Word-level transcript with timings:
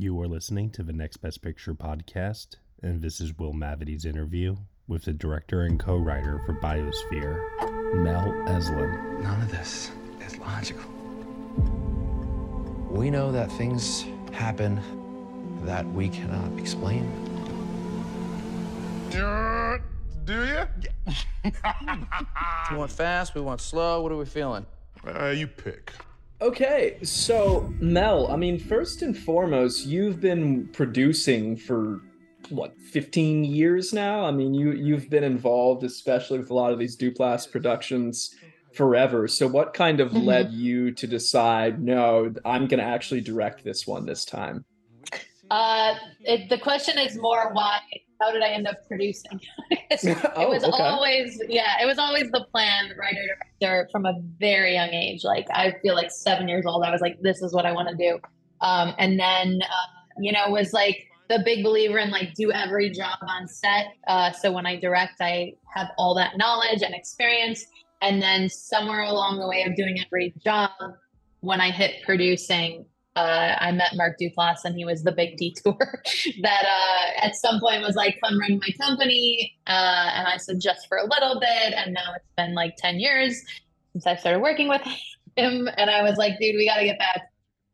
You 0.00 0.20
are 0.20 0.28
listening 0.28 0.70
to 0.70 0.84
the 0.84 0.92
Next 0.92 1.16
Best 1.16 1.42
Picture 1.42 1.74
podcast, 1.74 2.54
and 2.80 3.02
this 3.02 3.20
is 3.20 3.36
Will 3.36 3.52
Mavity's 3.52 4.04
interview 4.04 4.54
with 4.86 5.02
the 5.02 5.12
director 5.12 5.62
and 5.62 5.76
co 5.80 5.96
writer 5.96 6.40
for 6.46 6.52
Biosphere, 6.54 7.96
Mel 7.96 8.30
Eslyn. 8.46 9.20
None 9.20 9.42
of 9.42 9.50
this 9.50 9.90
is 10.24 10.38
logical. 10.38 10.88
We 12.92 13.10
know 13.10 13.32
that 13.32 13.50
things 13.50 14.04
happen 14.32 14.80
that 15.64 15.84
we 15.84 16.08
cannot 16.08 16.56
explain. 16.60 17.10
Do 19.10 20.44
you? 20.44 20.64
We 22.70 22.76
want 22.76 22.92
fast, 22.92 23.34
we 23.34 23.40
want 23.40 23.60
slow. 23.60 24.00
What 24.00 24.12
are 24.12 24.16
we 24.16 24.26
feeling? 24.26 24.64
Uh, 25.04 25.30
you 25.30 25.48
pick. 25.48 25.92
Okay, 26.40 26.98
so 27.02 27.74
Mel, 27.80 28.30
I 28.30 28.36
mean, 28.36 28.58
first 28.60 29.02
and 29.02 29.16
foremost, 29.16 29.84
you've 29.86 30.20
been 30.20 30.68
producing 30.68 31.56
for 31.56 32.00
what 32.48 32.74
15 32.92 33.44
years 33.44 33.92
now. 33.92 34.24
I 34.24 34.30
mean, 34.30 34.54
you 34.54 34.72
you've 34.72 35.10
been 35.10 35.24
involved, 35.24 35.82
especially 35.82 36.38
with 36.38 36.50
a 36.50 36.54
lot 36.54 36.72
of 36.72 36.78
these 36.78 36.96
Duplass 36.96 37.50
productions, 37.50 38.34
forever. 38.72 39.26
So, 39.26 39.48
what 39.48 39.74
kind 39.74 39.98
of 40.00 40.12
Mhm. 40.12 40.24
led 40.24 40.52
you 40.52 40.92
to 40.92 41.06
decide, 41.08 41.82
no, 41.82 42.32
I'm 42.44 42.68
going 42.68 42.78
to 42.80 42.86
actually 42.86 43.20
direct 43.22 43.64
this 43.64 43.86
one 43.86 44.06
this 44.06 44.24
time? 44.24 44.64
Uh, 45.50 45.94
it, 46.20 46.48
the 46.48 46.58
question 46.58 46.98
is 46.98 47.16
more 47.16 47.50
why? 47.52 47.80
How 48.20 48.32
did 48.32 48.42
I 48.42 48.48
end 48.48 48.66
up 48.66 48.76
producing? 48.88 49.40
it 49.70 50.00
Oh, 50.36 50.48
was 50.48 50.64
okay. 50.64 50.82
always, 50.82 51.40
yeah, 51.48 51.82
it 51.82 51.86
was 51.86 51.98
always 51.98 52.30
the 52.30 52.44
plan, 52.50 52.90
writer 52.98 53.20
director, 53.60 53.88
from 53.92 54.06
a 54.06 54.14
very 54.38 54.74
young 54.74 54.90
age. 54.90 55.22
Like 55.24 55.46
I 55.50 55.76
feel 55.82 55.94
like 55.94 56.10
seven 56.10 56.48
years 56.48 56.66
old, 56.66 56.84
I 56.84 56.90
was 56.90 57.00
like, 57.00 57.18
this 57.22 57.42
is 57.42 57.52
what 57.54 57.64
I 57.64 57.72
want 57.72 57.88
to 57.88 57.96
do. 57.96 58.18
Um, 58.60 58.94
and 58.98 59.18
then, 59.18 59.60
uh, 59.62 60.20
you 60.20 60.32
know, 60.32 60.50
was 60.50 60.72
like 60.72 61.06
the 61.28 61.40
big 61.44 61.62
believer 61.62 61.98
in 61.98 62.10
like 62.10 62.34
do 62.34 62.50
every 62.50 62.90
job 62.90 63.18
on 63.28 63.46
set. 63.46 63.86
Uh, 64.06 64.32
so 64.32 64.50
when 64.50 64.66
I 64.66 64.80
direct, 64.80 65.20
I 65.20 65.54
have 65.74 65.88
all 65.96 66.14
that 66.16 66.36
knowledge 66.36 66.82
and 66.82 66.94
experience. 66.94 67.64
And 68.00 68.22
then 68.22 68.48
somewhere 68.48 69.02
along 69.02 69.38
the 69.38 69.48
way 69.48 69.62
of 69.62 69.76
doing 69.76 69.98
every 70.04 70.32
job, 70.44 70.70
when 71.40 71.60
I 71.60 71.70
hit 71.70 72.02
producing, 72.04 72.84
uh, 73.18 73.56
I 73.58 73.72
met 73.72 73.96
Mark 73.96 74.16
Duplass 74.20 74.58
and 74.64 74.76
he 74.76 74.84
was 74.84 75.02
the 75.02 75.10
big 75.10 75.36
detour 75.36 75.76
that 76.42 76.64
uh, 76.64 77.26
at 77.26 77.34
some 77.34 77.58
point 77.60 77.82
was 77.82 77.96
like, 77.96 78.18
come 78.22 78.38
run 78.38 78.60
my 78.60 78.72
company. 78.80 79.56
Uh, 79.66 80.10
and 80.14 80.28
I 80.28 80.36
said, 80.36 80.60
just 80.60 80.86
for 80.86 80.98
a 80.98 81.04
little 81.04 81.40
bit. 81.40 81.74
And 81.74 81.94
now 81.94 82.12
it's 82.14 82.32
been 82.36 82.54
like 82.54 82.76
10 82.76 83.00
years 83.00 83.42
since 83.92 84.06
I 84.06 84.14
started 84.14 84.40
working 84.40 84.68
with 84.68 84.82
him. 85.36 85.68
And 85.76 85.90
I 85.90 86.02
was 86.02 86.16
like, 86.16 86.38
dude, 86.40 86.54
we 86.54 86.68
got 86.68 86.76
to 86.76 86.84
get 86.84 86.98
back 86.98 87.22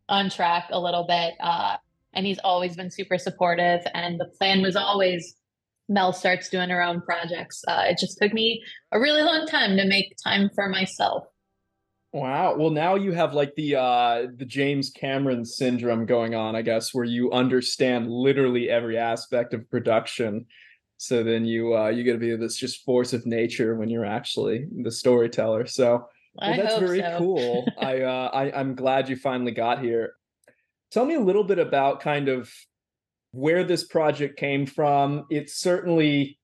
on 0.08 0.30
track 0.30 0.68
a 0.70 0.80
little 0.80 1.04
bit. 1.04 1.34
Uh, 1.40 1.76
and 2.14 2.24
he's 2.24 2.38
always 2.38 2.74
been 2.74 2.90
super 2.90 3.18
supportive. 3.18 3.82
And 3.92 4.18
the 4.18 4.26
plan 4.38 4.62
was 4.62 4.76
always 4.76 5.36
Mel 5.90 6.14
starts 6.14 6.48
doing 6.48 6.70
her 6.70 6.82
own 6.82 7.02
projects. 7.02 7.62
Uh, 7.68 7.84
it 7.88 7.98
just 7.98 8.16
took 8.16 8.32
me 8.32 8.62
a 8.92 8.98
really 8.98 9.22
long 9.22 9.46
time 9.46 9.76
to 9.76 9.86
make 9.86 10.16
time 10.24 10.48
for 10.54 10.70
myself. 10.70 11.26
Wow. 12.14 12.54
Well, 12.56 12.70
now 12.70 12.94
you 12.94 13.10
have 13.10 13.34
like 13.34 13.56
the 13.56 13.74
uh 13.74 14.26
the 14.36 14.44
James 14.44 14.88
Cameron 14.90 15.44
syndrome 15.44 16.06
going 16.06 16.36
on, 16.36 16.54
I 16.54 16.62
guess, 16.62 16.94
where 16.94 17.04
you 17.04 17.32
understand 17.32 18.08
literally 18.08 18.70
every 18.70 18.96
aspect 18.96 19.52
of 19.52 19.68
production. 19.68 20.46
So 20.96 21.24
then 21.24 21.44
you 21.44 21.76
uh 21.76 21.88
you 21.88 22.04
get 22.04 22.12
to 22.12 22.18
be 22.18 22.36
this 22.36 22.56
just 22.56 22.84
force 22.84 23.14
of 23.14 23.26
nature 23.26 23.74
when 23.74 23.88
you're 23.88 24.04
actually 24.04 24.68
the 24.84 24.92
storyteller. 24.92 25.66
So 25.66 26.06
well, 26.34 26.56
that's 26.56 26.78
very 26.78 27.00
so. 27.00 27.18
cool. 27.18 27.66
I 27.80 28.02
uh 28.02 28.30
I, 28.32 28.60
I'm 28.60 28.76
glad 28.76 29.08
you 29.08 29.16
finally 29.16 29.50
got 29.50 29.82
here. 29.82 30.12
Tell 30.92 31.04
me 31.04 31.16
a 31.16 31.20
little 31.20 31.42
bit 31.42 31.58
about 31.58 31.98
kind 31.98 32.28
of 32.28 32.48
where 33.32 33.64
this 33.64 33.82
project 33.82 34.38
came 34.38 34.66
from. 34.66 35.26
It's 35.30 35.58
certainly 35.58 36.38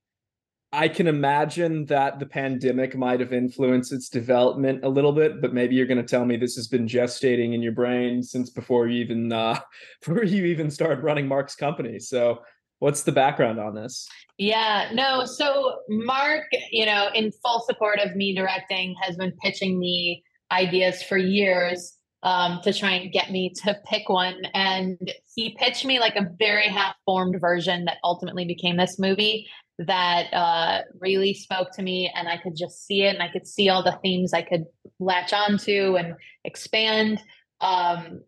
I 0.73 0.89
can 0.89 1.09
imagine 1.09 1.85
that 1.87 2.21
the 2.21 2.27
pandemic 2.27 2.97
might 2.97 3.19
have 3.19 3.33
influenced 3.33 3.93
its 3.93 4.09
development 4.09 4.85
a 4.85 4.89
little 4.89 5.13
bit, 5.13 5.41
but 5.41 5.53
maybe 5.53 5.75
you're 5.75 5.87
going 5.87 5.99
to 5.99 6.05
tell 6.05 6.25
me 6.25 6.37
this 6.37 6.55
has 6.55 6.69
been 6.69 6.87
gestating 6.87 7.55
in 7.55 7.63
your 7.63 7.73
brain 7.73 8.23
since 8.23 8.51
before 8.51 8.87
you 8.87 9.01
even 9.03 9.33
uh, 9.33 9.59
before 10.01 10.23
you 10.23 10.45
even 10.45 10.71
started 10.71 11.03
running 11.03 11.27
Mark's 11.27 11.57
company. 11.57 11.99
So, 11.99 12.43
what's 12.79 13.03
the 13.03 13.13
background 13.13 13.59
on 13.59 13.75
this? 13.75 14.09
Yeah, 14.39 14.91
no. 14.95 15.25
So 15.25 15.81
Mark, 15.89 16.47
you 16.71 16.87
know, 16.87 17.09
in 17.15 17.33
full 17.45 17.61
support 17.67 17.99
of 17.99 18.15
me 18.15 18.35
directing, 18.35 18.95
has 19.03 19.17
been 19.17 19.33
pitching 19.43 19.79
me 19.79 20.23
ideas 20.53 21.03
for 21.03 21.19
years 21.19 21.99
um, 22.23 22.61
to 22.63 22.73
try 22.73 22.93
and 22.93 23.13
get 23.13 23.31
me 23.31 23.53
to 23.65 23.79
pick 23.87 24.09
one. 24.09 24.43
And 24.55 25.13
he 25.35 25.57
pitched 25.59 25.85
me 25.85 25.99
like 26.01 26.17
a 26.17 26.29
very 26.39 26.69
half-formed 26.69 27.41
version 27.41 27.87
that 27.87 27.99
ultimately 28.05 28.45
became 28.45 28.77
this 28.77 28.99
movie 28.99 29.47
that 29.79 30.33
uh, 30.35 30.83
really 31.01 31.33
spoke 31.33 31.69
to 31.73 31.83
me, 31.83 32.13
and 32.15 32.29
I 32.29 32.37
could 32.37 32.55
just 32.55 32.87
see 32.87 33.03
it, 33.03 33.15
and 33.15 33.23
I 33.23 33.33
could 33.33 33.47
see 33.47 33.71
all 33.71 33.83
the 33.83 33.99
themes 34.03 34.35
I 34.35 34.43
could 34.43 34.65
latch 34.99 35.33
onto 35.33 35.97
and 35.97 36.15
expand. 36.45 37.23
Um, 37.63 38.21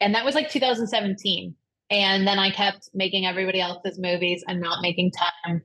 and 0.00 0.14
that 0.14 0.24
was 0.24 0.34
like 0.34 0.50
2017. 0.50 1.54
And 1.90 2.26
then 2.26 2.38
I 2.38 2.50
kept 2.50 2.88
making 2.94 3.26
everybody 3.26 3.60
else's 3.60 3.98
movies 3.98 4.42
and 4.48 4.60
not 4.60 4.82
making 4.82 5.12
time. 5.12 5.62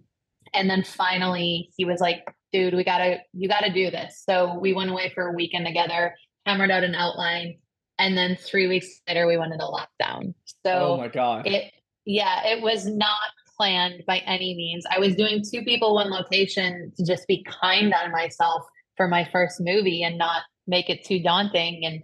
And 0.54 0.70
then 0.70 0.84
finally 0.84 1.70
he 1.78 1.86
was 1.86 2.00
like, 2.00 2.26
dude, 2.52 2.74
we 2.74 2.84
gotta, 2.84 3.18
you 3.34 3.48
gotta 3.48 3.72
do 3.72 3.90
this. 3.90 4.24
So 4.28 4.58
we 4.60 4.74
went 4.74 4.90
away 4.90 5.12
for 5.14 5.28
a 5.28 5.36
weekend 5.36 5.66
together, 5.66 6.16
hammered 6.46 6.72
out 6.72 6.84
an 6.84 6.96
outline. 6.96 7.58
And 8.00 8.18
then 8.18 8.38
three 8.38 8.68
weeks 8.68 9.02
later, 9.08 9.28
we 9.28 9.38
went 9.38 9.54
into 9.54 9.66
lockdown. 9.66 10.34
So 10.66 10.94
oh 10.94 10.98
my 10.98 11.10
god! 11.10 11.46
it, 11.46 11.72
yeah, 12.06 12.48
it 12.48 12.62
was 12.62 12.86
not 12.86 13.20
planned 13.58 14.04
by 14.08 14.20
any 14.20 14.56
means. 14.56 14.86
I 14.90 15.00
was 15.00 15.16
doing 15.16 15.44
two 15.44 15.64
people, 15.64 15.94
one 15.94 16.10
location 16.10 16.94
to 16.98 17.06
just 17.06 17.28
be 17.28 17.46
kind 17.62 17.94
on 17.94 18.12
myself 18.12 18.64
for 18.96 19.08
my 19.08 19.28
first 19.32 19.58
movie 19.60 20.02
and 20.04 20.18
not 20.18 20.44
make 20.66 20.90
it 20.90 21.04
too 21.04 21.22
daunting. 21.22 21.86
And 21.86 22.04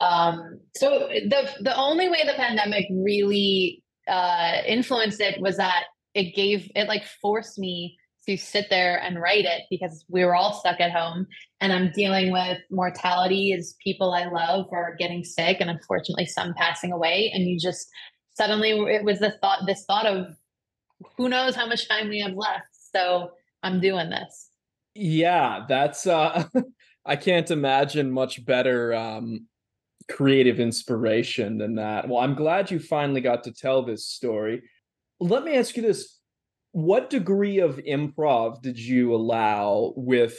um, 0.00 0.60
so 0.76 1.08
the 1.08 1.48
the 1.60 1.76
only 1.76 2.08
way 2.08 2.22
the 2.26 2.34
pandemic 2.34 2.86
really 2.90 3.82
uh, 4.08 4.62
influenced 4.66 5.20
it 5.20 5.40
was 5.40 5.56
that 5.56 5.84
it 6.14 6.34
gave 6.34 6.70
it 6.74 6.88
like 6.88 7.04
forced 7.22 7.58
me 7.58 7.96
to 8.26 8.36
sit 8.36 8.66
there 8.70 9.00
and 9.00 9.20
write 9.20 9.44
it 9.44 9.62
because 9.70 10.04
we 10.08 10.24
were 10.24 10.34
all 10.34 10.54
stuck 10.54 10.80
at 10.80 10.92
home 10.92 11.26
and 11.60 11.72
I'm 11.72 11.92
dealing 11.92 12.32
with 12.32 12.58
mortality 12.70 13.52
as 13.52 13.76
people 13.82 14.12
I 14.12 14.26
love 14.26 14.66
are 14.72 14.96
getting 14.98 15.24
sick 15.24 15.58
and 15.60 15.70
unfortunately 15.70 16.26
some 16.26 16.54
passing 16.54 16.92
away 16.92 17.30
and 17.34 17.44
you 17.44 17.58
just 17.58 17.88
suddenly 18.34 18.70
it 18.70 19.04
was 19.04 19.18
the 19.20 19.34
thought 19.40 19.60
this 19.66 19.84
thought 19.86 20.06
of 20.06 20.36
who 21.16 21.28
knows 21.28 21.54
how 21.54 21.66
much 21.66 21.88
time 21.88 22.08
we 22.08 22.20
have 22.20 22.34
left 22.34 22.66
so 22.94 23.30
I'm 23.62 23.80
doing 23.80 24.10
this 24.10 24.50
Yeah, 24.94 25.64
that's 25.68 26.06
uh 26.06 26.44
I 27.06 27.16
can't 27.16 27.50
imagine 27.50 28.10
much 28.10 28.44
better 28.44 28.92
um 28.94 29.46
creative 30.08 30.60
inspiration 30.60 31.58
than 31.58 31.76
that. 31.76 32.08
Well, 32.08 32.20
I'm 32.20 32.34
glad 32.34 32.70
you 32.70 32.78
finally 32.78 33.20
got 33.20 33.44
to 33.44 33.52
tell 33.52 33.82
this 33.82 34.06
story. 34.06 34.62
Let 35.20 35.44
me 35.44 35.56
ask 35.56 35.76
you 35.76 35.82
this. 35.82 36.15
What 36.76 37.08
degree 37.08 37.60
of 37.60 37.78
improv 37.78 38.60
did 38.60 38.78
you 38.78 39.14
allow 39.14 39.94
with 39.96 40.38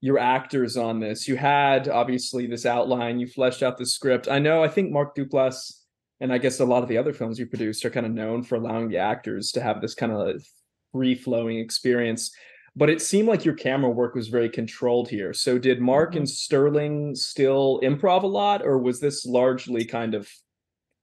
your 0.00 0.18
actors 0.18 0.78
on 0.78 0.98
this? 0.98 1.28
You 1.28 1.36
had 1.36 1.90
obviously 1.90 2.46
this 2.46 2.64
outline, 2.64 3.20
you 3.20 3.26
fleshed 3.26 3.62
out 3.62 3.76
the 3.76 3.84
script. 3.84 4.26
I 4.26 4.38
know 4.38 4.64
I 4.64 4.68
think 4.68 4.90
Mark 4.90 5.14
Duplass 5.14 5.82
and 6.20 6.32
I 6.32 6.38
guess 6.38 6.58
a 6.58 6.64
lot 6.64 6.82
of 6.82 6.88
the 6.88 6.96
other 6.96 7.12
films 7.12 7.38
you 7.38 7.44
produced 7.44 7.84
are 7.84 7.90
kind 7.90 8.06
of 8.06 8.12
known 8.12 8.42
for 8.42 8.54
allowing 8.54 8.88
the 8.88 8.96
actors 8.96 9.52
to 9.52 9.60
have 9.60 9.82
this 9.82 9.94
kind 9.94 10.10
of 10.10 10.42
free 10.90 11.14
flowing 11.14 11.58
experience 11.58 12.34
but 12.74 12.88
it 12.88 13.02
seemed 13.02 13.28
like 13.28 13.44
your 13.44 13.54
camera 13.54 13.90
work 13.90 14.14
was 14.14 14.28
very 14.28 14.48
controlled 14.48 15.10
here. 15.10 15.34
So 15.34 15.58
did 15.58 15.82
Mark 15.82 16.12
mm-hmm. 16.12 16.20
and 16.20 16.30
Sterling 16.30 17.14
still 17.14 17.78
improv 17.82 18.22
a 18.22 18.26
lot, 18.26 18.62
or 18.62 18.78
was 18.78 19.00
this 19.00 19.24
largely 19.24 19.84
kind 19.84 20.14
of 20.14 20.28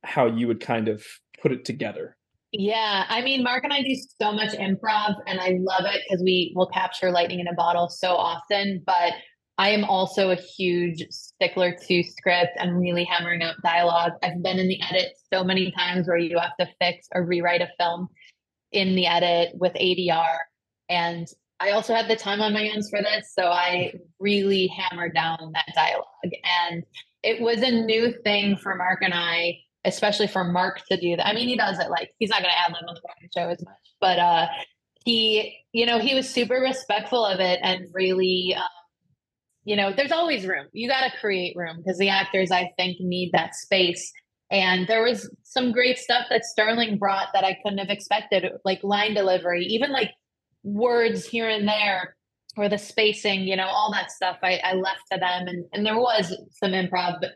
how 0.03 0.25
you 0.25 0.47
would 0.47 0.59
kind 0.59 0.89
of 0.89 1.05
put 1.39 1.51
it 1.51 1.63
together? 1.63 2.17
Yeah, 2.51 3.05
I 3.07 3.21
mean, 3.21 3.43
Mark 3.43 3.63
and 3.63 3.71
I 3.71 3.81
do 3.81 3.95
so 4.21 4.33
much 4.33 4.51
improv, 4.51 5.15
and 5.25 5.39
I 5.39 5.57
love 5.59 5.85
it 5.85 6.01
because 6.03 6.21
we 6.21 6.51
will 6.55 6.67
capture 6.67 7.09
lightning 7.09 7.39
in 7.39 7.47
a 7.47 7.53
bottle 7.53 7.87
so 7.87 8.15
often. 8.15 8.83
But 8.85 9.13
I 9.57 9.69
am 9.69 9.85
also 9.85 10.31
a 10.31 10.35
huge 10.35 11.05
stickler 11.11 11.75
to 11.87 12.03
script 12.03 12.57
and 12.57 12.79
really 12.79 13.05
hammering 13.05 13.41
out 13.41 13.55
dialogue. 13.63 14.13
I've 14.23 14.41
been 14.43 14.59
in 14.59 14.67
the 14.67 14.81
edit 14.81 15.13
so 15.31 15.43
many 15.43 15.71
times 15.71 16.07
where 16.07 16.17
you 16.17 16.39
have 16.39 16.57
to 16.59 16.67
fix 16.81 17.07
or 17.13 17.23
rewrite 17.23 17.61
a 17.61 17.69
film 17.79 18.09
in 18.71 18.95
the 18.95 19.05
edit 19.05 19.51
with 19.53 19.73
ADR. 19.73 20.37
And 20.89 21.27
I 21.59 21.71
also 21.71 21.93
had 21.93 22.09
the 22.09 22.15
time 22.15 22.41
on 22.41 22.53
my 22.53 22.63
hands 22.63 22.89
for 22.89 23.01
this. 23.01 23.33
So 23.33 23.43
I 23.43 23.93
really 24.19 24.67
hammered 24.67 25.13
down 25.13 25.51
that 25.53 25.73
dialogue. 25.75 26.05
And 26.71 26.83
it 27.23 27.39
was 27.39 27.61
a 27.61 27.71
new 27.71 28.13
thing 28.23 28.57
for 28.57 28.75
Mark 28.75 28.99
and 29.03 29.13
I, 29.13 29.59
especially 29.85 30.27
for 30.27 30.43
Mark 30.43 30.81
to 30.91 30.97
do 30.97 31.15
that. 31.15 31.27
I 31.27 31.33
mean, 31.33 31.47
he 31.47 31.55
does 31.55 31.79
it 31.79 31.89
like 31.89 32.11
he's 32.19 32.29
not 32.29 32.41
going 32.41 32.51
to 32.51 32.59
add 32.59 32.71
lib 32.71 32.87
on 32.87 32.95
the 32.95 33.01
Brian 33.01 33.29
show 33.35 33.51
as 33.51 33.63
much, 33.63 33.75
but 33.99 34.19
uh, 34.19 34.47
he, 35.05 35.57
you 35.71 35.85
know, 35.85 35.99
he 35.99 36.13
was 36.13 36.29
super 36.29 36.55
respectful 36.55 37.25
of 37.25 37.39
it 37.39 37.59
and 37.63 37.87
really, 37.93 38.53
um, 38.55 38.63
you 39.63 39.75
know, 39.75 39.93
there's 39.95 40.11
always 40.11 40.45
room. 40.45 40.67
You 40.71 40.87
got 40.87 41.09
to 41.09 41.17
create 41.19 41.55
room 41.55 41.77
because 41.77 41.97
the 41.97 42.09
actors, 42.09 42.51
I 42.51 42.71
think, 42.77 42.97
need 42.99 43.31
that 43.33 43.55
space. 43.55 44.11
And 44.51 44.87
there 44.87 45.03
was 45.03 45.29
some 45.43 45.71
great 45.71 45.97
stuff 45.97 46.25
that 46.29 46.45
Sterling 46.45 46.97
brought 46.97 47.27
that 47.33 47.43
I 47.43 47.57
couldn't 47.63 47.77
have 47.77 47.89
expected, 47.89 48.45
like 48.65 48.83
line 48.83 49.13
delivery, 49.13 49.65
even 49.65 49.91
like 49.91 50.11
words 50.63 51.25
here 51.25 51.49
and 51.49 51.67
there 51.67 52.15
or 52.57 52.67
the 52.67 52.77
spacing, 52.77 53.41
you 53.41 53.55
know, 53.55 53.67
all 53.67 53.91
that 53.93 54.11
stuff 54.11 54.37
I, 54.43 54.59
I 54.63 54.73
left 54.73 55.03
to 55.11 55.19
them. 55.19 55.47
And, 55.47 55.65
and 55.71 55.85
there 55.85 55.97
was 55.97 56.35
some 56.51 56.71
improv, 56.71 57.21
but 57.21 57.31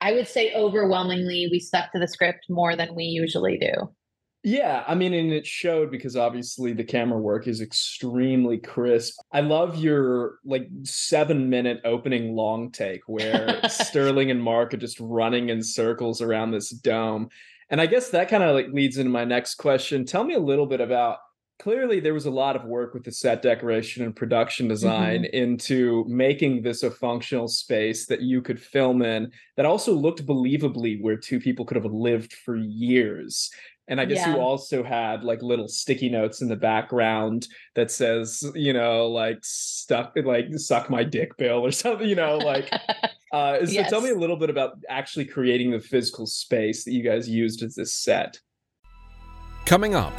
I 0.00 0.12
would 0.12 0.28
say 0.28 0.54
overwhelmingly 0.54 1.48
we 1.50 1.60
stuck 1.60 1.92
to 1.92 1.98
the 1.98 2.08
script 2.08 2.46
more 2.48 2.74
than 2.76 2.94
we 2.94 3.04
usually 3.04 3.58
do. 3.58 3.90
Yeah, 4.42 4.84
I 4.86 4.94
mean, 4.94 5.12
and 5.12 5.32
it 5.32 5.46
showed 5.46 5.90
because 5.90 6.16
obviously 6.16 6.72
the 6.72 6.84
camera 6.84 7.18
work 7.18 7.46
is 7.46 7.60
extremely 7.60 8.56
crisp. 8.56 9.18
I 9.30 9.40
love 9.40 9.76
your 9.76 10.36
like 10.46 10.66
seven 10.82 11.50
minute 11.50 11.82
opening 11.84 12.34
long 12.34 12.70
take 12.70 13.02
where 13.06 13.60
Sterling 13.68 14.30
and 14.30 14.42
Mark 14.42 14.72
are 14.72 14.78
just 14.78 14.98
running 14.98 15.50
in 15.50 15.62
circles 15.62 16.22
around 16.22 16.52
this 16.52 16.70
dome. 16.70 17.28
And 17.68 17.82
I 17.82 17.86
guess 17.86 18.10
that 18.10 18.30
kind 18.30 18.42
of 18.42 18.54
like 18.54 18.68
leads 18.72 18.96
into 18.96 19.10
my 19.10 19.24
next 19.24 19.56
question. 19.56 20.06
Tell 20.06 20.24
me 20.24 20.34
a 20.34 20.40
little 20.40 20.66
bit 20.66 20.80
about 20.80 21.18
clearly 21.60 22.00
there 22.00 22.14
was 22.14 22.26
a 22.26 22.30
lot 22.30 22.56
of 22.56 22.64
work 22.64 22.94
with 22.94 23.04
the 23.04 23.12
set 23.12 23.42
decoration 23.42 24.02
and 24.02 24.16
production 24.16 24.66
design 24.66 25.22
mm-hmm. 25.22 25.36
into 25.36 26.04
making 26.08 26.62
this 26.62 26.82
a 26.82 26.90
functional 26.90 27.46
space 27.46 28.06
that 28.06 28.22
you 28.22 28.40
could 28.40 28.58
film 28.58 29.02
in 29.02 29.30
that 29.56 29.66
also 29.66 29.94
looked 29.94 30.26
believably 30.26 31.00
where 31.02 31.16
two 31.16 31.38
people 31.38 31.64
could 31.64 31.76
have 31.76 31.84
lived 31.84 32.32
for 32.32 32.56
years 32.56 33.50
and 33.88 34.00
i 34.00 34.04
guess 34.06 34.26
yeah. 34.26 34.34
you 34.34 34.40
also 34.40 34.82
had 34.82 35.22
like 35.22 35.42
little 35.42 35.68
sticky 35.68 36.08
notes 36.08 36.40
in 36.40 36.48
the 36.48 36.56
background 36.56 37.46
that 37.74 37.90
says 37.90 38.42
you 38.54 38.72
know 38.72 39.06
like 39.06 39.38
stuff 39.42 40.12
like 40.24 40.46
suck 40.56 40.88
my 40.88 41.04
dick 41.04 41.36
bill 41.36 41.64
or 41.64 41.70
something 41.70 42.08
you 42.08 42.14
know 42.14 42.38
like 42.38 42.72
uh 43.32 43.58
so 43.64 43.70
yes. 43.70 43.90
tell 43.90 44.00
me 44.00 44.10
a 44.10 44.14
little 44.14 44.36
bit 44.36 44.48
about 44.48 44.78
actually 44.88 45.26
creating 45.26 45.70
the 45.70 45.80
physical 45.80 46.26
space 46.26 46.84
that 46.84 46.92
you 46.92 47.02
guys 47.02 47.28
used 47.28 47.62
as 47.62 47.74
this 47.74 47.92
set 47.92 48.38
coming 49.66 49.94
up 49.94 50.18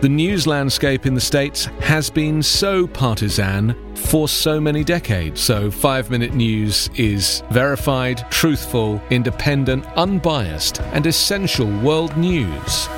the 0.00 0.08
news 0.08 0.46
landscape 0.46 1.06
in 1.06 1.14
the 1.14 1.20
States 1.20 1.64
has 1.80 2.10
been 2.10 2.42
so 2.42 2.86
partisan 2.86 3.74
for 3.94 4.28
so 4.28 4.60
many 4.60 4.84
decades. 4.84 5.40
So, 5.40 5.70
five 5.70 6.10
minute 6.10 6.34
news 6.34 6.90
is 6.96 7.42
verified, 7.50 8.30
truthful, 8.30 9.00
independent, 9.10 9.86
unbiased, 9.96 10.80
and 10.92 11.06
essential 11.06 11.70
world 11.80 12.16
news 12.16 12.88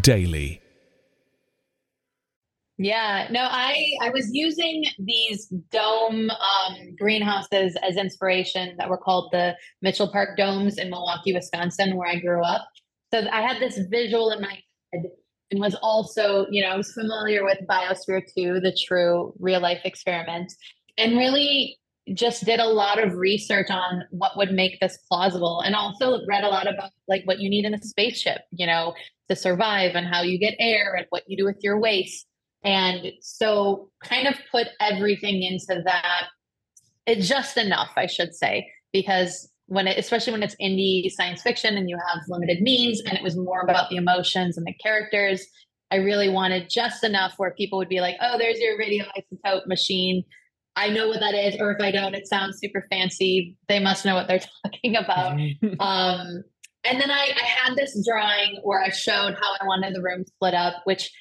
daily. 0.00 0.60
Yeah, 2.78 3.28
no, 3.30 3.40
I 3.42 3.92
I 4.00 4.08
was 4.08 4.30
using 4.32 4.86
these 4.98 5.48
dome 5.70 6.30
um, 6.30 6.96
greenhouses 6.98 7.76
as 7.86 7.98
inspiration 7.98 8.74
that 8.78 8.88
were 8.88 8.96
called 8.96 9.28
the 9.32 9.54
Mitchell 9.82 10.08
Park 10.10 10.38
Domes 10.38 10.78
in 10.78 10.88
Milwaukee, 10.88 11.34
Wisconsin, 11.34 11.96
where 11.96 12.08
I 12.08 12.18
grew 12.18 12.42
up. 12.42 12.66
So 13.12 13.28
I 13.30 13.42
had 13.42 13.60
this 13.60 13.78
visual 13.90 14.30
in 14.30 14.40
my 14.40 14.58
head 14.94 15.02
and 15.50 15.60
was 15.60 15.74
also, 15.82 16.46
you 16.50 16.62
know, 16.62 16.76
was 16.76 16.92
familiar 16.92 17.44
with 17.44 17.58
Biosphere 17.68 18.22
2, 18.36 18.60
the 18.60 18.76
true 18.86 19.32
real 19.38 19.60
life 19.60 19.80
experiment, 19.84 20.52
and 20.96 21.16
really 21.18 21.78
just 22.14 22.44
did 22.44 22.60
a 22.60 22.66
lot 22.66 23.02
of 23.02 23.14
research 23.14 23.70
on 23.70 24.04
what 24.10 24.36
would 24.36 24.52
make 24.52 24.80
this 24.80 24.98
plausible 25.08 25.60
and 25.60 25.74
also 25.74 26.20
read 26.26 26.44
a 26.44 26.48
lot 26.48 26.66
about 26.66 26.90
like 27.08 27.22
what 27.24 27.38
you 27.38 27.48
need 27.48 27.64
in 27.64 27.74
a 27.74 27.82
spaceship, 27.82 28.42
you 28.50 28.66
know, 28.66 28.94
to 29.28 29.36
survive 29.36 29.94
and 29.94 30.06
how 30.06 30.22
you 30.22 30.38
get 30.38 30.54
air 30.58 30.94
and 30.94 31.06
what 31.10 31.22
you 31.28 31.36
do 31.36 31.44
with 31.44 31.58
your 31.60 31.78
waste. 31.78 32.26
And 32.64 33.12
so 33.20 33.90
kind 34.02 34.26
of 34.26 34.34
put 34.50 34.68
everything 34.80 35.42
into 35.42 35.82
that. 35.84 36.26
It's 37.06 37.28
just 37.28 37.56
enough, 37.56 37.92
I 37.96 38.06
should 38.06 38.34
say, 38.34 38.70
because 38.92 39.48
when 39.70 39.86
it, 39.86 39.96
especially 39.96 40.32
when 40.32 40.42
it's 40.42 40.56
indie 40.60 41.08
science 41.10 41.42
fiction 41.42 41.76
and 41.76 41.88
you 41.88 41.96
have 41.96 42.22
limited 42.28 42.60
means 42.60 43.00
and 43.02 43.16
it 43.16 43.22
was 43.22 43.36
more 43.36 43.60
about 43.60 43.88
the 43.88 43.96
emotions 43.96 44.58
and 44.58 44.66
the 44.66 44.74
characters 44.74 45.46
i 45.92 45.96
really 45.96 46.28
wanted 46.28 46.68
just 46.68 47.04
enough 47.04 47.34
where 47.36 47.52
people 47.52 47.78
would 47.78 47.88
be 47.88 48.00
like 48.00 48.16
oh 48.20 48.36
there's 48.36 48.58
your 48.58 48.78
radioisotope 48.78 49.66
machine. 49.66 50.24
I 50.76 50.88
know 50.88 51.08
what 51.08 51.20
that 51.20 51.34
is 51.34 51.56
or 51.60 51.72
if 51.72 51.80
i 51.80 51.90
don't 51.90 52.14
it 52.14 52.26
sounds 52.26 52.58
super 52.58 52.86
fancy. 52.90 53.56
They 53.68 53.78
must 53.78 54.04
know 54.04 54.14
what 54.14 54.26
they're 54.28 54.40
talking 54.64 54.96
about. 54.96 55.38
Um, 55.78 56.42
and 56.84 57.00
then 57.00 57.10
I, 57.10 57.30
I 57.36 57.44
had 57.44 57.76
this 57.76 58.02
drawing 58.06 58.58
where 58.62 58.82
i 58.82 58.90
showed 58.90 59.34
how 59.34 59.54
i 59.60 59.66
wanted 59.66 59.94
the 59.94 60.02
room 60.02 60.24
split 60.26 60.54
up 60.54 60.74
which 60.84 61.12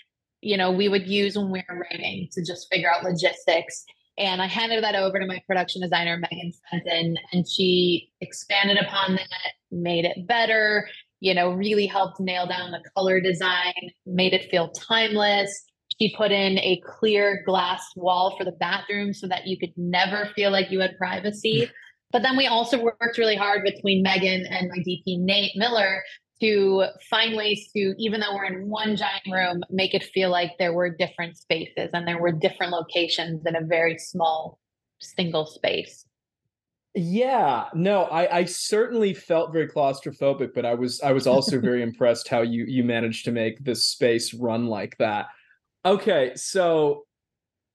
you 0.42 0.58
know 0.58 0.72
we 0.72 0.90
would 0.90 1.08
use 1.08 1.38
when 1.38 1.52
we 1.52 1.64
were 1.70 1.86
writing 1.92 2.30
to 2.32 2.44
just 2.44 2.68
figure 2.72 2.92
out 2.92 3.04
logistics 3.04 3.86
and 4.20 4.42
I 4.42 4.48
handed 4.48 4.84
that 4.84 4.96
over 4.96 5.18
to 5.18 5.26
my 5.26 5.42
production 5.48 5.82
designer, 5.82 6.18
Megan 6.18 6.52
Fenton, 6.70 7.18
and 7.32 7.48
she 7.48 8.12
expanded 8.20 8.78
upon 8.78 9.16
that, 9.16 9.54
made 9.72 10.04
it 10.04 10.28
better, 10.28 10.90
you 11.22 11.34
know, 11.34 11.52
really 11.52 11.86
helped 11.86 12.20
nail 12.20 12.46
down 12.46 12.72
the 12.72 12.84
color 12.96 13.22
design, 13.22 13.92
made 14.06 14.34
it 14.34 14.52
feel 14.52 14.70
timeless. 14.72 15.66
She 16.00 16.14
put 16.16 16.32
in 16.32 16.60
a 16.60 16.82
clear 16.86 17.44
glass 17.46 17.82
wall 17.96 18.36
for 18.38 18.44
the 18.44 18.52
bathroom 18.52 19.14
so 19.14 19.28
that 19.28 19.48
you 19.48 19.58
could 19.58 19.74
never 19.78 20.30
feel 20.36 20.52
like 20.52 20.70
you 20.70 20.82
had 20.82 20.98
privacy. 20.98 21.64
Mm. 21.64 21.72
But 22.12 22.22
then 22.22 22.36
we 22.36 22.48
also 22.48 22.82
worked 22.82 23.18
really 23.18 23.36
hard 23.36 23.64
between 23.64 24.04
Megan 24.04 24.46
and 24.48 24.70
my 24.70 24.78
DP, 24.78 25.20
Nate 25.20 25.52
Miller, 25.56 26.04
to 26.42 26.86
find 27.10 27.36
ways 27.36 27.70
to, 27.76 27.94
even 27.98 28.22
though 28.22 28.34
we're 28.34 28.46
in 28.46 28.70
one 28.70 28.96
giant 28.96 29.24
room, 29.32 29.62
make 29.70 29.94
it 29.94 30.04
feel 30.04 30.30
like 30.30 30.52
there 30.58 30.74
were 30.74 30.90
different 30.90 31.38
spaces 31.38 31.90
and 31.94 32.08
there 32.08 32.20
were 32.20 32.32
different 32.32 32.72
locations 32.72 33.46
in 33.46 33.56
a 33.56 33.62
very 33.62 33.98
small 33.98 34.60
single 35.00 35.46
space. 35.46 36.06
Yeah, 36.96 37.66
no, 37.74 38.04
I, 38.04 38.40
I 38.40 38.46
certainly 38.46 39.14
felt 39.14 39.54
very 39.54 39.68
claustrophobic, 39.68 40.54
but 40.56 40.66
I 40.66 40.74
was 40.74 41.02
I 41.02 41.12
was 41.12 41.28
also 41.28 41.60
very 41.62 41.84
impressed 41.84 42.28
how 42.28 42.42
you 42.42 42.66
you 42.68 42.84
managed 42.84 43.26
to 43.26 43.32
make 43.32 43.64
this 43.64 43.86
space 43.86 44.34
run 44.34 44.68
like 44.68 44.98
that. 44.98 45.28
Okay, 45.86 46.32
so 46.36 47.06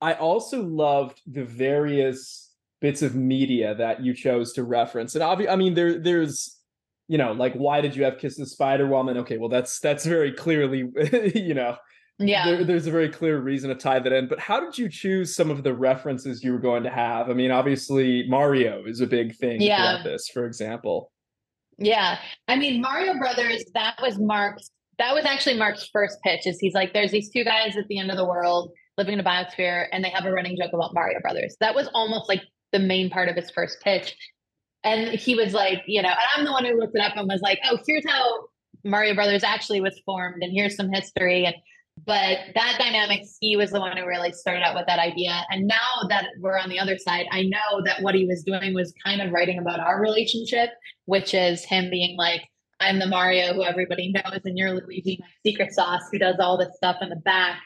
I 0.01 0.15
also 0.15 0.63
loved 0.63 1.21
the 1.27 1.45
various 1.45 2.51
bits 2.81 3.03
of 3.03 3.15
media 3.15 3.75
that 3.77 4.03
you 4.03 4.15
chose 4.15 4.53
to 4.55 4.65
reference, 4.65 5.15
and 5.15 5.23
obviously, 5.23 5.53
I 5.53 5.57
mean, 5.57 5.75
there 5.75 6.01
there's 6.01 6.59
you 7.09 7.19
know, 7.19 7.33
like 7.33 7.55
why 7.55 7.81
did 7.81 7.95
you 7.95 8.05
have 8.05 8.19
Kiss 8.19 8.37
the 8.37 8.47
Spider 8.47 8.87
Woman? 8.87 9.19
Okay, 9.19 9.37
well 9.37 9.49
that's 9.49 9.79
that's 9.81 10.07
very 10.07 10.33
clearly, 10.33 10.91
you 11.35 11.55
know, 11.55 11.77
yeah, 12.19 12.45
there, 12.47 12.65
there's 12.65 12.87
a 12.87 12.91
very 12.91 13.09
clear 13.09 13.39
reason 13.39 13.71
to 13.71 13.75
tie 13.75 13.99
that 13.99 14.13
in. 14.13 14.29
But 14.29 14.39
how 14.39 14.61
did 14.61 14.79
you 14.79 14.89
choose 14.89 15.35
some 15.35 15.51
of 15.51 15.63
the 15.63 15.75
references 15.75 16.45
you 16.45 16.53
were 16.53 16.59
going 16.59 16.85
to 16.85 16.91
have? 16.91 17.29
I 17.29 17.35
mean, 17.35 17.51
obviously 17.51 18.27
Mario 18.29 18.85
is 18.87 19.01
a 19.01 19.07
big 19.07 19.35
thing 19.37 19.61
yeah. 19.61 20.03
this, 20.03 20.29
for 20.29 20.47
example. 20.47 21.11
Yeah, 21.77 22.19
I 22.47 22.57
mean 22.57 22.81
Mario 22.81 23.19
Brothers. 23.19 23.65
That 23.75 23.97
was 24.01 24.19
Mark's. 24.19 24.71
That 24.99 25.13
was 25.13 25.25
actually 25.25 25.59
Mark's 25.59 25.89
first 25.93 26.19
pitch. 26.23 26.47
Is 26.47 26.59
he's 26.61 26.75
like, 26.75 26.95
there's 26.95 27.11
these 27.11 27.31
two 27.31 27.45
guys 27.45 27.77
at 27.77 27.89
the 27.89 27.99
end 27.99 28.11
of 28.11 28.17
the 28.17 28.25
world 28.25 28.71
living 28.97 29.15
in 29.15 29.21
a 29.21 29.25
biosphere, 29.25 29.87
and 29.93 30.05
they 30.05 30.11
have 30.11 30.25
a 30.25 30.33
running 30.33 30.57
joke 30.57 30.71
about 30.73 30.95
Mario 30.95 31.19
Brothers. 31.21 31.57
That 31.59 31.75
was 31.75 31.89
almost 31.95 32.29
like 32.29 32.43
the 32.73 32.79
main 32.79 33.11
part 33.11 33.29
of 33.29 33.35
his 33.37 33.51
first 33.51 33.81
pitch. 33.83 34.17
And 34.85 35.09
he 35.09 35.35
was 35.35 35.55
like, 35.55 35.83
you 35.87 36.03
know, 36.03 36.11
and 36.11 36.19
I'm 36.37 36.45
the 36.45 36.53
one 36.53 36.65
who 36.65 36.79
looked 36.79 36.95
it 36.95 37.01
up 37.01 37.17
and 37.17 37.27
was 37.27 37.41
like, 37.41 37.59
oh, 37.65 37.79
here's 37.87 38.07
how 38.07 38.49
Mario 38.85 39.15
Brothers 39.15 39.43
actually 39.43 39.81
was 39.81 39.99
formed, 40.05 40.43
and 40.43 40.53
here's 40.53 40.77
some 40.77 40.93
history. 40.93 41.47
And 41.47 41.57
but 42.07 42.39
that 42.55 42.77
dynamic, 42.79 43.23
he 43.41 43.57
was 43.57 43.71
the 43.71 43.79
one 43.79 43.97
who 43.97 44.05
really 44.05 44.33
started 44.33 44.63
out 44.63 44.75
with 44.75 44.87
that 44.89 44.99
idea. 44.99 45.45
And 45.51 45.67
now 45.67 46.09
that 46.09 46.27
we're 46.41 46.59
on 46.59 46.69
the 46.69 46.79
other 46.79 46.99
side, 46.99 47.27
I 47.31 47.43
know 47.43 47.83
that 47.85 48.03
what 48.03 48.17
he 48.17 48.27
was 48.27 48.43
doing 48.43 48.75
was 48.75 48.93
kind 49.05 49.23
of 49.23 49.33
writing 49.33 49.59
about 49.59 49.79
our 49.79 50.01
relationship, 50.01 50.71
which 51.05 51.35
is 51.35 51.65
him 51.65 51.91
being 51.91 52.17
like, 52.19 52.43
I'm 52.81 52.99
the 52.99 53.07
Mario 53.07 53.55
who 53.55 53.63
everybody 53.63 54.13
knows, 54.13 54.41
and 54.45 54.59
you're 54.59 54.75
Luigi, 54.75 55.19
my 55.21 55.27
secret 55.47 55.73
sauce, 55.73 56.03
who 56.11 56.19
does 56.19 56.37
all 56.41 56.59
this 56.59 56.75
stuff 56.77 56.97
in 57.01 57.09
the 57.09 57.17
back. 57.17 57.61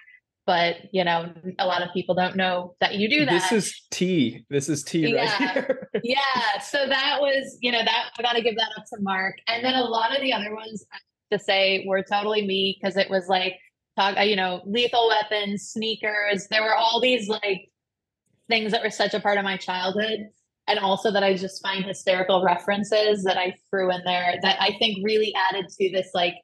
But 0.48 0.76
you 0.92 1.04
know, 1.04 1.30
a 1.58 1.66
lot 1.66 1.82
of 1.82 1.90
people 1.92 2.14
don't 2.14 2.34
know 2.34 2.74
that 2.80 2.94
you 2.94 3.06
do 3.10 3.26
that. 3.26 3.30
This 3.30 3.52
is 3.52 3.82
tea. 3.90 4.46
This 4.48 4.70
is 4.70 4.82
tea 4.82 5.14
right 5.14 5.24
Yeah. 5.24 5.52
here. 5.52 5.90
yeah 6.02 6.58
so 6.62 6.86
that 6.86 7.18
was 7.20 7.58
you 7.60 7.72
know 7.72 7.82
that 7.84 8.10
i 8.18 8.22
gotta 8.22 8.40
give 8.42 8.54
that 8.56 8.68
up 8.78 8.84
to 8.86 8.96
mark 9.00 9.34
and 9.48 9.64
then 9.64 9.74
a 9.74 9.82
lot 9.82 10.14
of 10.14 10.22
the 10.22 10.32
other 10.32 10.54
ones 10.54 10.84
to 11.32 11.38
say 11.38 11.84
were 11.86 12.02
totally 12.02 12.46
me 12.46 12.78
because 12.80 12.96
it 12.96 13.10
was 13.10 13.26
like 13.28 13.54
talk 13.96 14.14
you 14.24 14.36
know 14.36 14.60
lethal 14.66 15.08
weapons 15.08 15.70
sneakers 15.72 16.46
there 16.50 16.62
were 16.62 16.74
all 16.74 17.00
these 17.00 17.28
like 17.28 17.68
things 18.48 18.70
that 18.72 18.82
were 18.82 18.90
such 18.90 19.14
a 19.14 19.20
part 19.20 19.38
of 19.38 19.44
my 19.44 19.56
childhood 19.56 20.20
and 20.68 20.78
also 20.78 21.10
that 21.10 21.24
i 21.24 21.34
just 21.34 21.62
find 21.62 21.84
hysterical 21.84 22.44
references 22.44 23.24
that 23.24 23.36
i 23.38 23.52
threw 23.70 23.90
in 23.90 24.00
there 24.04 24.34
that 24.42 24.56
i 24.60 24.70
think 24.78 24.98
really 25.02 25.32
added 25.50 25.66
to 25.68 25.90
this 25.90 26.10
like 26.14 26.34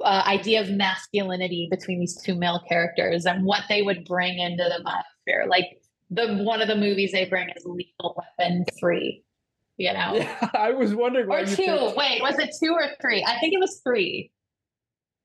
uh, 0.00 0.22
idea 0.26 0.60
of 0.60 0.70
masculinity 0.70 1.68
between 1.70 1.98
these 2.00 2.20
two 2.22 2.34
male 2.34 2.60
characters 2.68 3.26
and 3.26 3.44
what 3.44 3.62
they 3.68 3.82
would 3.82 4.04
bring 4.04 4.38
into 4.38 4.62
the 4.64 4.82
biosphere 4.84 5.48
like 5.48 5.64
the 6.10 6.36
one 6.44 6.60
of 6.60 6.68
the 6.68 6.76
movies 6.76 7.10
they 7.12 7.24
bring 7.24 7.48
is 7.56 7.64
Lethal 7.64 8.14
Weapon 8.38 8.64
three. 8.78 9.24
You 9.78 9.92
know, 9.94 10.14
Yeah, 10.16 10.50
I 10.54 10.72
was 10.72 10.94
wondering 10.94 11.28
or 11.30 11.44
two. 11.46 11.56
picked- 11.56 11.96
Wait, 11.96 12.20
was 12.20 12.38
it 12.38 12.50
two 12.62 12.72
or 12.72 12.86
three? 13.00 13.24
I 13.26 13.38
think 13.40 13.54
it 13.54 13.58
was 13.60 13.80
three. 13.82 14.30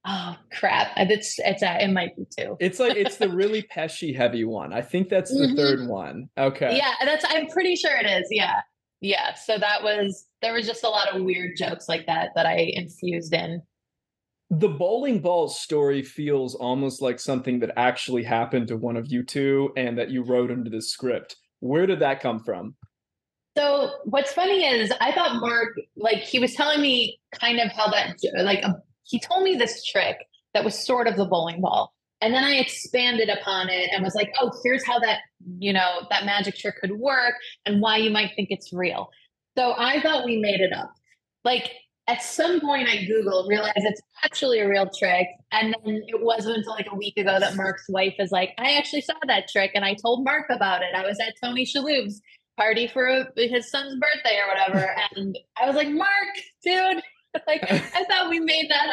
Oh 0.09 0.37
crap! 0.53 0.91
It's 0.95 1.37
it's 1.39 1.61
uh, 1.61 1.77
it 1.81 1.89
might 1.89 2.15
be 2.15 2.25
two. 2.37 2.55
It's 2.61 2.79
like 2.79 2.95
it's 2.95 3.17
the 3.17 3.27
really 3.27 3.61
peshy 3.75 4.15
heavy 4.15 4.45
one. 4.45 4.71
I 4.71 4.81
think 4.81 5.09
that's 5.09 5.31
the 5.31 5.47
Mhm. 5.47 5.55
third 5.57 5.87
one. 5.89 6.29
Okay. 6.37 6.77
Yeah, 6.77 6.93
that's. 7.03 7.25
I'm 7.27 7.47
pretty 7.47 7.75
sure 7.75 7.91
it 7.97 8.05
is. 8.05 8.25
Yeah, 8.31 8.61
yeah. 9.01 9.33
So 9.33 9.57
that 9.57 9.83
was 9.83 10.25
there 10.41 10.53
was 10.53 10.65
just 10.65 10.85
a 10.85 10.89
lot 10.89 11.13
of 11.13 11.21
weird 11.23 11.57
jokes 11.57 11.89
like 11.89 12.05
that 12.05 12.29
that 12.35 12.45
I 12.45 12.71
infused 12.73 13.33
in. 13.33 13.61
The 14.49 14.69
bowling 14.69 15.19
ball 15.19 15.49
story 15.49 16.01
feels 16.03 16.55
almost 16.55 17.01
like 17.01 17.19
something 17.19 17.59
that 17.59 17.71
actually 17.75 18.23
happened 18.23 18.69
to 18.69 18.77
one 18.77 18.95
of 18.95 19.11
you 19.11 19.23
two 19.23 19.73
and 19.75 19.97
that 19.97 20.09
you 20.09 20.23
wrote 20.23 20.51
into 20.51 20.69
the 20.69 20.81
script. 20.81 21.35
Where 21.59 21.85
did 21.85 21.99
that 21.99 22.21
come 22.21 22.39
from? 22.39 22.75
So 23.57 23.91
what's 24.05 24.31
funny 24.31 24.65
is 24.65 24.93
I 25.01 25.11
thought 25.11 25.41
Mark, 25.41 25.75
like 25.95 26.19
he 26.19 26.39
was 26.39 26.53
telling 26.53 26.79
me 26.79 27.19
kind 27.33 27.59
of 27.59 27.71
how 27.71 27.89
that, 27.89 28.15
like 28.43 28.63
he 29.03 29.19
told 29.19 29.43
me 29.43 29.55
this 29.55 29.83
trick 29.83 30.17
that 30.53 30.63
was 30.63 30.77
sort 30.77 31.07
of 31.07 31.15
the 31.15 31.25
bowling 31.25 31.59
ball. 31.59 31.93
And 32.21 32.33
then 32.33 32.43
I 32.43 32.55
expanded 32.55 33.29
upon 33.29 33.69
it 33.69 33.89
and 33.91 34.03
was 34.03 34.15
like, 34.15 34.33
oh, 34.39 34.51
here's 34.63 34.85
how 34.85 34.99
that, 34.99 35.19
you 35.59 35.73
know, 35.73 36.07
that 36.09 36.25
magic 36.25 36.55
trick 36.55 36.75
could 36.79 36.93
work 36.93 37.33
and 37.65 37.81
why 37.81 37.97
you 37.97 38.09
might 38.09 38.31
think 38.35 38.49
it's 38.49 38.71
real. 38.71 39.09
So 39.57 39.73
I 39.77 40.01
thought 40.01 40.25
we 40.25 40.37
made 40.39 40.61
it 40.61 40.73
up. 40.73 40.93
Like 41.43 41.71
at 42.07 42.21
some 42.23 42.61
point 42.61 42.87
I 42.87 42.97
Googled, 42.97 43.49
realized 43.49 43.73
it's 43.77 44.01
actually 44.23 44.59
a 44.59 44.67
real 44.67 44.89
trick. 44.97 45.27
And 45.51 45.75
then 45.85 46.01
it 46.07 46.21
wasn't 46.21 46.57
until 46.57 46.73
like 46.73 46.87
a 46.91 46.95
week 46.95 47.17
ago 47.17 47.37
that 47.39 47.55
Mark's 47.55 47.85
wife 47.89 48.15
is 48.17 48.31
like, 48.31 48.53
I 48.57 48.77
actually 48.77 49.01
saw 49.01 49.13
that 49.27 49.49
trick 49.49 49.71
and 49.75 49.83
I 49.83 49.93
told 49.93 50.23
Mark 50.23 50.45
about 50.49 50.81
it. 50.81 50.95
I 50.95 51.05
was 51.05 51.19
at 51.19 51.33
Tony 51.43 51.65
Shalhoub's 51.65 52.21
party 52.55 52.87
for 52.87 53.07
a, 53.07 53.27
his 53.35 53.69
son's 53.69 53.99
birthday 53.99 54.39
or 54.39 54.47
whatever. 54.47 54.95
And 55.15 55.37
I 55.61 55.67
was 55.67 55.75
like, 55.75 55.89
Mark, 55.89 56.07
dude, 56.63 57.01
like 57.47 57.63
I 57.69 58.03
thought 58.05 58.29
we 58.29 58.39
made 58.39 58.69
that 58.69 58.89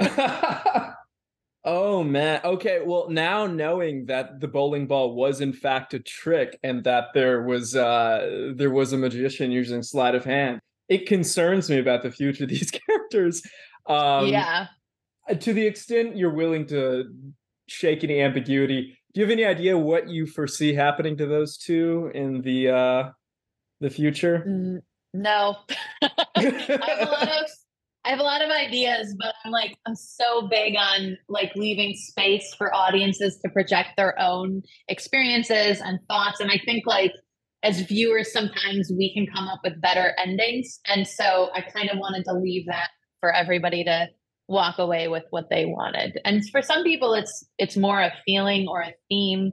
up. 0.00 0.96
oh 1.64 2.02
man. 2.02 2.40
Okay. 2.44 2.80
Well, 2.84 3.08
now 3.08 3.46
knowing 3.46 4.06
that 4.06 4.40
the 4.40 4.48
bowling 4.48 4.86
ball 4.86 5.14
was 5.14 5.40
in 5.40 5.52
fact 5.52 5.94
a 5.94 6.00
trick 6.00 6.58
and 6.62 6.84
that 6.84 7.08
there 7.14 7.42
was 7.42 7.76
uh 7.76 8.52
there 8.56 8.70
was 8.70 8.92
a 8.92 8.98
magician 8.98 9.52
using 9.52 9.82
sleight 9.82 10.14
of 10.14 10.24
hand, 10.24 10.60
it 10.92 11.06
concerns 11.06 11.70
me 11.70 11.78
about 11.78 12.02
the 12.02 12.10
future 12.10 12.44
of 12.44 12.50
these 12.50 12.70
characters. 12.86 13.42
Um 13.86 14.26
yeah. 14.26 14.66
to 15.40 15.52
the 15.52 15.66
extent 15.66 16.16
you're 16.16 16.34
willing 16.34 16.66
to 16.66 17.04
shake 17.68 18.04
any 18.04 18.20
ambiguity, 18.20 18.98
do 19.14 19.20
you 19.20 19.26
have 19.26 19.32
any 19.32 19.44
idea 19.44 19.76
what 19.76 20.08
you 20.08 20.26
foresee 20.26 20.74
happening 20.74 21.16
to 21.16 21.26
those 21.26 21.56
two 21.56 22.10
in 22.14 22.42
the 22.42 22.68
uh 22.68 23.10
the 23.80 23.90
future? 23.90 24.44
No. 25.14 25.56
I 26.02 26.40
have 26.40 27.08
a 27.08 27.10
lot 27.10 27.28
of 27.28 27.50
I 28.04 28.10
have 28.10 28.18
a 28.18 28.24
lot 28.24 28.42
of 28.42 28.50
ideas, 28.50 29.14
but 29.18 29.34
I'm 29.44 29.52
like 29.52 29.76
I'm 29.86 29.94
so 29.94 30.48
big 30.48 30.74
on 30.76 31.16
like 31.28 31.52
leaving 31.54 31.94
space 31.94 32.54
for 32.58 32.74
audiences 32.74 33.38
to 33.44 33.50
project 33.50 33.90
their 33.96 34.18
own 34.20 34.62
experiences 34.88 35.80
and 35.80 36.00
thoughts. 36.08 36.40
And 36.40 36.50
I 36.50 36.60
think 36.64 36.84
like 36.86 37.12
as 37.62 37.80
viewers, 37.82 38.32
sometimes 38.32 38.90
we 38.96 39.12
can 39.14 39.26
come 39.32 39.48
up 39.48 39.60
with 39.62 39.80
better 39.80 40.14
endings. 40.18 40.80
And 40.86 41.06
so 41.06 41.50
I 41.54 41.60
kind 41.60 41.90
of 41.90 41.98
wanted 41.98 42.24
to 42.24 42.34
leave 42.34 42.66
that 42.66 42.88
for 43.20 43.32
everybody 43.32 43.84
to 43.84 44.08
walk 44.48 44.78
away 44.78 45.08
with 45.08 45.24
what 45.30 45.48
they 45.48 45.64
wanted. 45.64 46.20
And 46.24 46.42
for 46.50 46.62
some 46.62 46.82
people 46.82 47.14
it's 47.14 47.44
it's 47.58 47.76
more 47.76 48.00
a 48.00 48.12
feeling 48.26 48.66
or 48.68 48.80
a 48.80 48.92
theme 49.08 49.52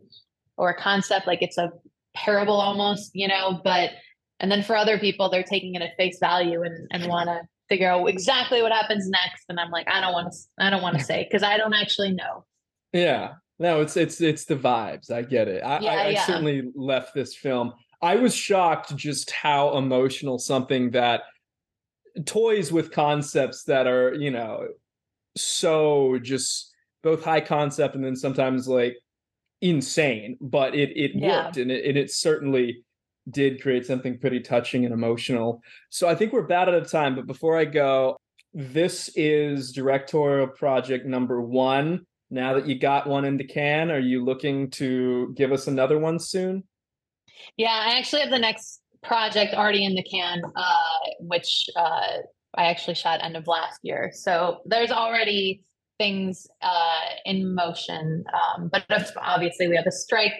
or 0.57 0.69
a 0.69 0.81
concept, 0.81 1.27
like 1.27 1.41
it's 1.41 1.57
a 1.57 1.71
parable 2.15 2.59
almost, 2.59 3.11
you 3.13 3.27
know, 3.27 3.61
but 3.63 3.91
and 4.39 4.51
then 4.51 4.63
for 4.63 4.75
other 4.75 4.97
people, 4.97 5.29
they're 5.29 5.43
taking 5.43 5.75
it 5.75 5.81
at 5.81 5.95
face 5.97 6.17
value 6.19 6.63
and, 6.63 6.87
and 6.91 7.07
want 7.07 7.27
to 7.27 7.41
figure 7.67 7.89
out 7.89 8.05
exactly 8.05 8.61
what 8.61 8.71
happens 8.71 9.07
next. 9.09 9.45
And 9.49 9.59
I'm 9.59 9.69
like, 9.69 9.87
I 9.89 10.01
don't 10.01 10.13
want 10.13 10.31
to, 10.31 10.65
I 10.65 10.69
don't 10.69 10.81
want 10.81 10.97
to 10.97 11.03
say 11.03 11.27
because 11.29 11.43
I 11.43 11.57
don't 11.57 11.73
actually 11.73 12.13
know. 12.13 12.45
Yeah. 12.93 13.33
No, 13.59 13.81
it's 13.81 13.97
it's 13.97 14.21
it's 14.21 14.45
the 14.45 14.55
vibes. 14.55 15.11
I 15.11 15.21
get 15.21 15.49
it. 15.49 15.61
I, 15.61 15.79
Yeah, 15.79 15.91
I, 15.91 15.95
I 15.95 16.09
yeah. 16.09 16.25
certainly 16.25 16.71
left 16.75 17.13
this 17.13 17.35
film. 17.35 17.73
I 18.01 18.15
was 18.15 18.33
shocked 18.33 18.95
just 18.95 19.31
how 19.31 19.77
emotional 19.77 20.39
something 20.39 20.91
that 20.91 21.23
toys 22.25 22.71
with 22.71 22.91
concepts 22.91 23.63
that 23.65 23.87
are, 23.87 24.13
you 24.13 24.31
know, 24.31 24.67
so 25.37 26.17
just 26.21 26.73
both 27.03 27.23
high 27.23 27.41
concept 27.41 27.95
and 27.95 28.03
then 28.03 28.15
sometimes 28.15 28.67
like 28.67 28.97
insane, 29.61 30.37
but 30.41 30.75
it 30.75 30.91
it 30.95 31.11
Yeah. 31.15 31.45
worked 31.45 31.57
and 31.57 31.71
it 31.71 31.85
and 31.85 31.97
it 31.97 32.11
certainly 32.11 32.83
did 33.29 33.61
create 33.61 33.85
something 33.85 34.17
pretty 34.17 34.39
touching 34.39 34.85
and 34.85 34.93
emotional. 34.93 35.61
So 35.89 36.07
I 36.07 36.15
think 36.15 36.33
we're 36.33 36.45
about 36.45 36.67
out 36.69 36.73
of 36.75 36.89
time, 36.89 37.15
but 37.15 37.27
before 37.27 37.57
I 37.57 37.65
go, 37.65 38.17
this 38.53 39.09
is 39.15 39.71
directorial 39.71 40.47
project 40.47 41.05
number 41.05 41.41
one. 41.41 42.05
Now 42.31 42.53
that 42.53 42.67
you 42.67 42.79
got 42.79 43.07
one 43.07 43.25
in 43.25 43.37
the 43.37 43.43
can, 43.43 43.91
are 43.91 43.99
you 43.99 44.23
looking 44.23 44.69
to 44.71 45.33
give 45.35 45.51
us 45.51 45.67
another 45.67 45.99
one 45.99 46.17
soon? 46.19 46.63
Yeah, 47.57 47.81
I 47.85 47.97
actually 47.97 48.21
have 48.21 48.31
the 48.31 48.39
next 48.39 48.81
project 49.03 49.53
already 49.53 49.85
in 49.85 49.95
the 49.95 50.03
can, 50.03 50.41
uh, 50.55 51.09
which 51.21 51.69
uh, 51.75 52.17
I 52.55 52.65
actually 52.65 52.95
shot 52.95 53.23
end 53.23 53.37
of 53.37 53.47
last 53.47 53.79
year. 53.83 54.11
So 54.13 54.61
there's 54.65 54.91
already 54.91 55.63
things 55.97 56.47
uh, 56.61 57.01
in 57.25 57.53
motion. 57.53 58.23
Um, 58.33 58.69
but 58.71 58.85
obviously, 59.17 59.67
we 59.67 59.75
have 59.75 59.87
a 59.87 59.91
strike 59.91 60.33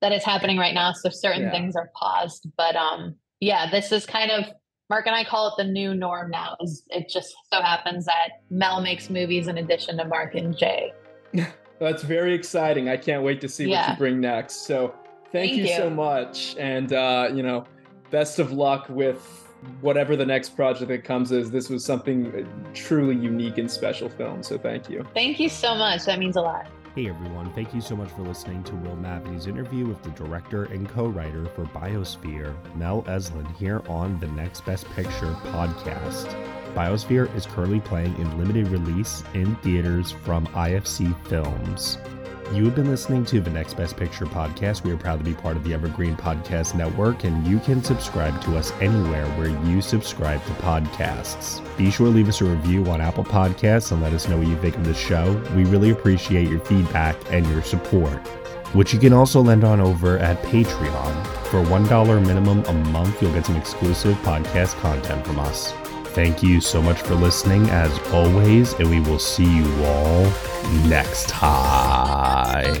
that 0.00 0.12
is 0.12 0.24
happening 0.24 0.58
right 0.58 0.74
now, 0.74 0.92
so 0.92 1.08
certain 1.08 1.44
Yeah. 1.44 1.50
things 1.50 1.76
are 1.76 1.90
paused. 1.94 2.46
But 2.56 2.76
um, 2.76 3.14
yeah, 3.40 3.70
this 3.70 3.92
is 3.92 4.04
kind 4.04 4.30
of 4.30 4.44
Mark 4.90 5.06
and 5.06 5.16
I 5.16 5.24
call 5.24 5.48
it 5.48 5.54
the 5.56 5.64
new 5.64 5.94
norm 5.94 6.30
now. 6.30 6.56
Is 6.60 6.84
it 6.90 7.08
just 7.08 7.34
so 7.52 7.62
happens 7.62 8.04
that 8.04 8.42
Mel 8.50 8.82
makes 8.82 9.08
movies 9.08 9.48
in 9.48 9.56
addition 9.58 9.96
to 9.96 10.04
Mark 10.04 10.34
and 10.34 10.56
Jay. 10.56 10.92
That's 11.80 12.02
very 12.02 12.34
exciting. 12.34 12.88
I 12.88 12.96
can't 12.96 13.22
wait 13.22 13.40
to 13.40 13.48
see 13.48 13.66
what 13.66 13.88
you 13.88 13.96
bring 13.96 14.20
next. 14.20 14.66
So 14.66 14.94
thank, 15.34 15.50
Thank 15.50 15.68
you, 15.68 15.76
so 15.76 15.90
much. 15.90 16.56
And 16.58 16.92
uh, 16.92 17.30
you 17.34 17.42
know, 17.42 17.66
best 18.10 18.38
of 18.38 18.52
luck 18.52 18.86
with 18.88 19.44
whatever 19.80 20.14
the 20.14 20.26
next 20.26 20.50
project 20.50 20.88
that 20.88 21.04
comes 21.04 21.32
is. 21.32 21.50
This 21.50 21.68
was 21.68 21.84
something 21.84 22.26
uh, 22.34 22.72
truly 22.74 23.16
unique 23.16 23.58
and 23.58 23.70
special 23.70 24.08
film. 24.08 24.42
So 24.42 24.58
thank 24.58 24.88
you. 24.88 25.04
Thank 25.14 25.40
you 25.40 25.48
so 25.48 25.74
much. 25.74 26.04
That 26.04 26.18
means 26.18 26.36
a 26.36 26.42
lot. 26.42 26.66
Hey 26.94 27.08
everyone, 27.08 27.52
thank 27.54 27.74
you 27.74 27.80
so 27.80 27.96
much 27.96 28.08
for 28.12 28.22
listening 28.22 28.62
to 28.64 28.76
Will 28.76 28.94
Mavity's 28.94 29.48
interview 29.48 29.84
with 29.84 30.00
the 30.04 30.10
director 30.10 30.66
and 30.66 30.88
co 30.88 31.08
writer 31.08 31.44
for 31.46 31.64
Biosphere, 31.64 32.54
Mel 32.76 33.02
Eslyn, 33.08 33.52
here 33.56 33.82
on 33.88 34.20
the 34.20 34.28
Next 34.28 34.64
Best 34.64 34.88
Picture 34.90 35.32
podcast. 35.46 36.32
Biosphere 36.72 37.34
is 37.34 37.46
currently 37.46 37.80
playing 37.80 38.16
in 38.18 38.38
limited 38.38 38.68
release 38.68 39.24
in 39.34 39.56
theaters 39.56 40.12
from 40.12 40.46
IFC 40.48 41.20
Films. 41.26 41.98
You 42.52 42.66
have 42.66 42.76
been 42.76 42.88
listening 42.88 43.24
to 43.26 43.40
the 43.40 43.50
Next 43.50 43.74
Best 43.74 43.96
Picture 43.96 44.26
podcast. 44.26 44.84
We 44.84 44.92
are 44.92 44.96
proud 44.96 45.18
to 45.18 45.24
be 45.24 45.34
part 45.34 45.56
of 45.56 45.64
the 45.64 45.74
Evergreen 45.74 46.14
Podcast 46.14 46.74
Network, 46.74 47.24
and 47.24 47.44
you 47.46 47.58
can 47.58 47.82
subscribe 47.82 48.40
to 48.42 48.56
us 48.56 48.70
anywhere 48.80 49.26
where 49.32 49.48
you 49.66 49.80
subscribe 49.80 50.44
to 50.44 50.52
podcasts. 50.52 51.60
Be 51.76 51.90
sure 51.90 52.06
to 52.06 52.12
leave 52.12 52.28
us 52.28 52.40
a 52.42 52.44
review 52.44 52.84
on 52.86 53.00
Apple 53.00 53.24
Podcasts 53.24 53.90
and 53.90 54.02
let 54.02 54.12
us 54.12 54.28
know 54.28 54.36
what 54.36 54.46
you 54.46 54.56
think 54.58 54.76
of 54.76 54.84
the 54.84 54.94
show. 54.94 55.32
We 55.56 55.64
really 55.64 55.90
appreciate 55.90 56.48
your 56.48 56.60
feedback 56.60 57.16
and 57.32 57.44
your 57.48 57.62
support, 57.62 58.20
which 58.72 58.92
you 58.92 59.00
can 59.00 59.12
also 59.12 59.40
lend 59.40 59.64
on 59.64 59.80
over 59.80 60.18
at 60.18 60.40
Patreon. 60.42 61.26
For 61.46 61.64
$1 61.64 62.26
minimum 62.26 62.62
a 62.66 62.72
month, 62.90 63.20
you'll 63.20 63.32
get 63.32 63.46
some 63.46 63.56
exclusive 63.56 64.16
podcast 64.18 64.78
content 64.80 65.26
from 65.26 65.40
us. 65.40 65.72
Thank 66.14 66.44
you 66.44 66.60
so 66.60 66.80
much 66.80 67.02
for 67.02 67.16
listening, 67.16 67.68
as 67.70 67.98
always, 68.12 68.72
and 68.74 68.88
we 68.88 69.00
will 69.00 69.18
see 69.18 69.42
you 69.44 69.84
all 69.84 70.22
next 70.86 71.28
time. 71.28 72.80